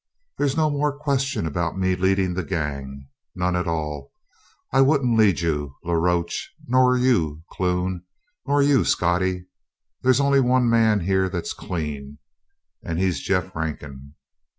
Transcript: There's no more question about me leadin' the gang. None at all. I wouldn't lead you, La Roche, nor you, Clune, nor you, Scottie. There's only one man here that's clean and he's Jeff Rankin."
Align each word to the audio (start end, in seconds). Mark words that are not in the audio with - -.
There's 0.39 0.57
no 0.57 0.71
more 0.71 0.97
question 0.97 1.45
about 1.45 1.77
me 1.77 1.95
leadin' 1.95 2.33
the 2.33 2.43
gang. 2.43 3.09
None 3.35 3.55
at 3.55 3.67
all. 3.67 4.11
I 4.73 4.81
wouldn't 4.81 5.15
lead 5.15 5.41
you, 5.41 5.75
La 5.83 5.93
Roche, 5.93 6.47
nor 6.65 6.97
you, 6.97 7.43
Clune, 7.51 8.05
nor 8.47 8.63
you, 8.63 8.83
Scottie. 8.83 9.45
There's 10.01 10.19
only 10.19 10.39
one 10.39 10.67
man 10.67 11.01
here 11.01 11.29
that's 11.29 11.53
clean 11.53 12.17
and 12.81 12.97
he's 12.97 13.19
Jeff 13.19 13.55
Rankin." 13.55 14.15